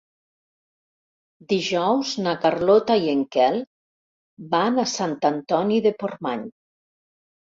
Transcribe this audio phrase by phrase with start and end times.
[1.51, 3.61] Dijous na Carlota i en Quel
[4.55, 6.47] van a Sant Antoni de Portmany.